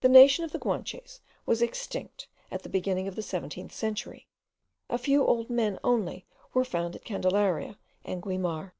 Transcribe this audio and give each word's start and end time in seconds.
The 0.00 0.08
nation 0.08 0.46
of 0.46 0.52
the 0.52 0.58
Guanches 0.58 1.20
was 1.44 1.60
extinct 1.60 2.26
at 2.50 2.62
the 2.62 2.70
beginning 2.70 3.06
of 3.06 3.16
the 3.16 3.22
seventeenth 3.22 3.74
century; 3.74 4.26
a 4.88 4.96
few 4.96 5.22
old 5.26 5.50
men 5.50 5.78
only 5.84 6.24
were 6.54 6.64
found 6.64 6.96
at 6.96 7.04
Candelaria 7.04 7.76
and 8.02 8.22
Guimar. 8.22 8.72